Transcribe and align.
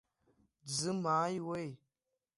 Дзымааиуеи? 0.65 1.69